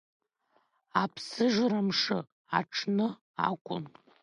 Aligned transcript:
Аԥсыжрамш 1.01 2.01
аҽны 2.59 3.07
акәын. 3.49 3.85